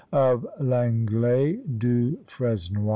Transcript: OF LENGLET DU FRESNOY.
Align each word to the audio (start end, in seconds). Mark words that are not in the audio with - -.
OF 0.13 0.47
LENGLET 0.59 1.77
DU 1.77 2.17
FRESNOY. 2.25 2.89